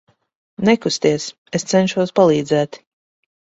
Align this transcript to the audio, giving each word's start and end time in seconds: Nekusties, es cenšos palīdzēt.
Nekusties, 0.69 1.27
es 1.61 1.67
cenšos 1.75 2.17
palīdzēt. 2.23 2.83